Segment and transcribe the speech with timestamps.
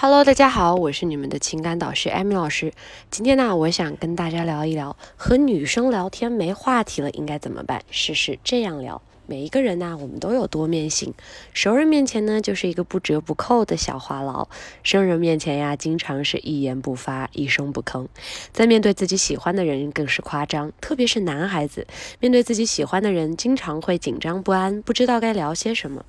[0.00, 2.72] Hello，大家好，我是你们的情感导师艾米老师。
[3.10, 7.82] 今天呢，我想跟大家聊一聊，和女生聊天没话题了应该怎么办？
[7.90, 9.02] 试试这样聊。
[9.30, 11.12] 每一个人呢，我们都有多面性。
[11.52, 14.48] 熟人面前呢，就是一个不折不扣的小话痨；
[14.82, 18.06] 生人面前呀，经常是一言不发，一声不吭。
[18.54, 20.72] 在面对自己喜欢的人，更是夸张。
[20.80, 21.86] 特别是男孩子，
[22.20, 26.06] 面对自己喜欢的人，经常会紧张不安，不知道该聊些什么。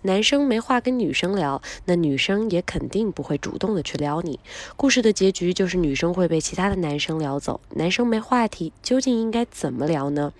[0.00, 4.40] 男生没话跟女生聊，那女生也肯定不会主动的去撩你。
[4.76, 7.60] 故事的结局就是女生会被其他的男生撩走。
[7.74, 10.32] 男生没话题，究竟应该怎么聊呢？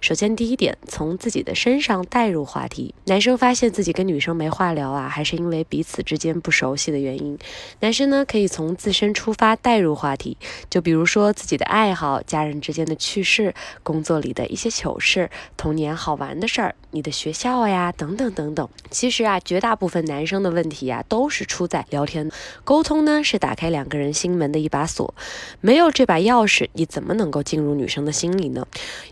[0.00, 1.54] 首先，第一点，从自己的。
[1.65, 7.36] 身身上带入话题，男生发现自己跟女生没话聊啊，还是因为彼此之间不熟悉的原因。
[7.80, 10.36] 男生呢，可以从自身出发带入话题，
[10.70, 13.52] 就比如说自己的爱好、家人之间的趣事、
[13.82, 18.68] 工作里的一些糗事、童年好玩的事儿、你的学校呀等等等等。
[18.92, 22.30] 其实啊，绝大部分男生的问题呀，都是出在聊天。
[22.62, 25.12] 沟通呢，是打开两个人心门的一把锁，
[25.60, 28.64] 没有这把钥匙，你怎么能够进入女生的心里呢？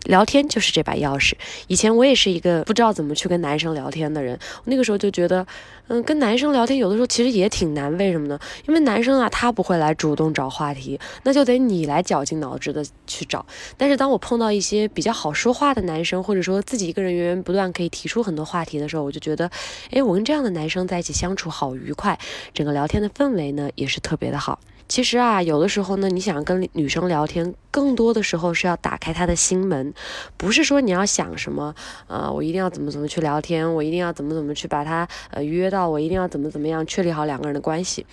[0.05, 1.33] 聊天就是这把钥匙。
[1.67, 2.44] 以前我也是一个。
[2.45, 5.45] 个不知道怎么去跟男生聊天的人，那个时候就觉得，
[5.87, 7.95] 嗯，跟男生聊天有的时候其实也挺难。
[7.97, 8.39] 为什么呢？
[8.67, 13.45] 因为男生啊，他不会来主动找话题，那就得你来绞尽脑汁的去找。
[13.75, 19.49] 但是当我碰到一些比较好说话的男生，或者说自己一个人源源不断可以提出很多话题的时候，我就觉得，
[19.91, 22.17] 哎，我跟这样的男生在一起相处好愉快，
[22.53, 24.59] 整个聊天的氛围呢也是特别的好。
[24.87, 29.93] 其实啊，有的时候呢，你想跟女生聊天，更多的时候是要打开他的心门，
[30.37, 31.75] 不是说你要想什么，
[32.07, 38.05] 呃，我一定要怎么怎么去聊天，我一定要怎么怎么去把他呃约到，我一定要怎么怎么样确立好两个人的关系。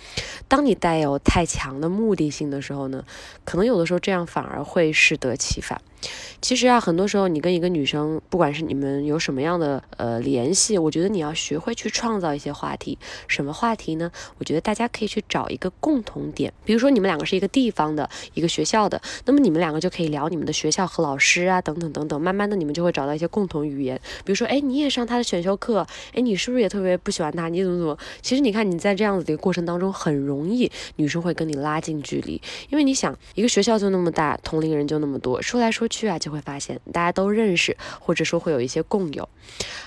[0.49, 3.05] 当你带有太强的目的性的时候呢，
[3.45, 5.81] 可能有的时候这样反而会适得其反。
[6.41, 12.99] 其实啊，很多时候你跟一个女生，不管是你们有什么样的呃联系，我觉得你要学会去创造一些话题。
[13.29, 14.11] 什么话题呢？
[14.39, 22.19] 我觉得大家可以去找一个共同点，比如说你们两个是一个地方的一个学校的，那么你你们两个就可以聊你们的学校和老师啊，等等等等。
[22.19, 23.95] 慢慢的，你们就会找到一些共同语言。
[24.25, 27.47] 比如说，哎，你也上他的选修课，哎，你是不是也特别不喜欢他？
[27.49, 27.95] 你怎么怎么？
[28.21, 36.33] 其实你看你在这样子的一个过程当中，很容易女生会跟你拉近距离，因为你想一个学校就那么大，同龄人就那么多，说来说去啊就。
[36.33, 39.29] 会发现大家都认识，或者说会有一些共有。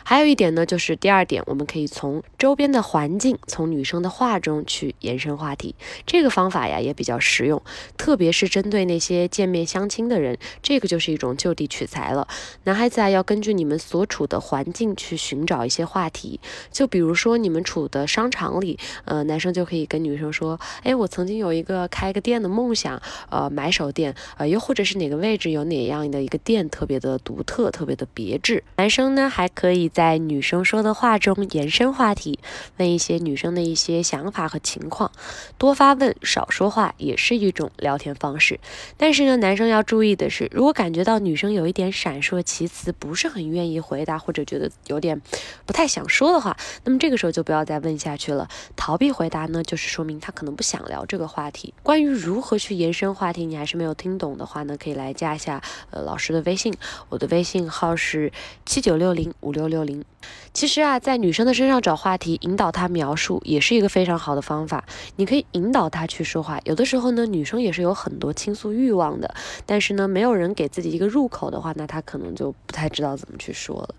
[0.04, 5.74] 还有一点呢，就是第二点，我们可以从周边的环境，从女生的话中去延伸话题。
[6.06, 7.60] 这个方法呀也比较实用，
[7.96, 12.28] 特别是针对那些见面相亲的人，这个就是一种就地取材了。
[12.64, 16.40] 男孩子啊，要根据你们所处的环境去寻找一些话题。
[16.70, 23.00] 就比如说你们处的商场里，呃，男生就可以跟女生说：“哎，我曾经有一个开个店的梦想，
[23.30, 28.62] 呃，买手店，呃，又或者是哪个位置有哪样的一个。”店特别的独特，特别的别致。
[28.76, 32.38] 男生呢，还可以在女生说的话中延伸话题，
[32.76, 35.10] 问一些女生的一些想法和情况。
[35.58, 38.60] 多发问，少说话，也是一种聊天方式。
[38.96, 45.22] 但是呢，男男生要注意的是，如果感觉到女生有一点闪烁其词，不是很愿意回答，或者觉得有点
[45.64, 48.48] 不太想说的话，那么这个时候就不要再问下去了。
[48.74, 51.72] 逃避回答呢，就是说明他可能不想聊这个话题。
[51.84, 55.62] 关于如何去延伸话题，你还是没有听懂的话呢，可以来加一下
[55.92, 56.32] 呃老师。
[56.32, 56.74] 的微信，
[57.08, 58.32] 我的微信号是
[58.64, 60.04] 七九六零五六六零。
[60.52, 64.84] 其实啊，在女生的身上找话题，引导她描述，也是一个非常好的方法。
[65.14, 66.58] 你可以引导她去说话。
[66.64, 73.94] 有的时候呢，女生也是有很多倾诉欲望的，但是呢，没有人给自己一个入口的话，那他可能就不太知道怎么去说了。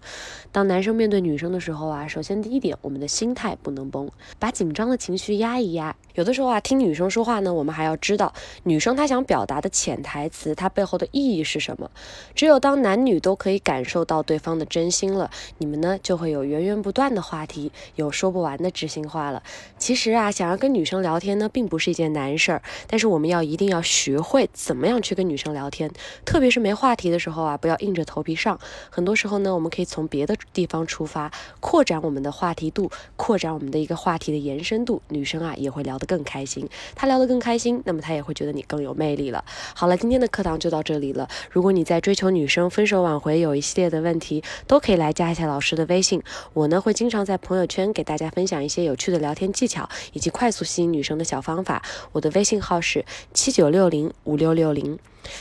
[0.52, 4.09] 当男生面对女生的时候啊，首先第一点，我们的心态不能崩，
[4.40, 5.96] 把紧张的情绪压一压。
[6.16, 8.34] 有的时候啊，听女生说话呢，我们还要知道
[8.64, 11.92] 女生她想表达的潜台词，她背后的意义是什么。
[12.34, 19.44] 只有当男女都可以感受到对方的真心了，你们呢就会有源源不断的话题，有说不完的知心话了。
[19.78, 25.91] 其实啊，想要跟女生聊天呢，并不是一件难事儿，但是我们要一定要学会怎么样去跟女生聊天，
[26.23, 28.59] 特别是没话题的时候啊，不要硬着头皮上。
[28.91, 36.69] 很多时候呢，我们可以从别的地方出发，扩展我们的话题度，扩展我们的一个话题的延伸度，女生啊也会聊得更开心。
[36.95, 39.44] 她聊得更开心，那么她也会觉得你更有魅力了。
[39.74, 41.27] 好了，今天的课堂就到这里了。
[41.50, 46.21] 如果你在追求女生分手挽回有一系列的问题，都可以来加一下老师的微信。
[46.53, 51.81] 我呢会经常在朋友圈给大家分享一些有趣的聊天技巧，以及快速吸引女生的小方法。
[52.12, 53.03] 我的微信号是
[53.33, 55.00] 七九六零五六六零。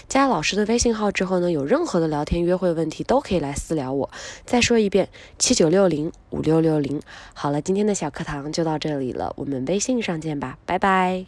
[0.08, 4.10] 加老师的微信号之后呢，有任何的聊天约会问题都可以来私聊我。
[4.44, 5.08] 再说一遍，
[5.38, 7.00] 七九六零五六六零。
[7.34, 11.26] 好了，今天的小课堂就到这里了，我们微信上见吧，拜拜。